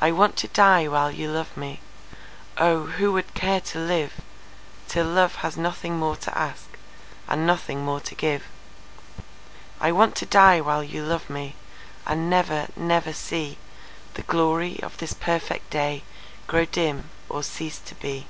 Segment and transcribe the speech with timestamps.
[0.00, 5.56] I want to die while you love meOh, who would care to liveTill love has
[5.56, 8.14] nothing more to askAnd nothing more to
[9.80, 11.54] give!I want to die while you love meAnd
[12.16, 18.28] never, never seeThe glory of this perfect dayGrow dim or cease to be.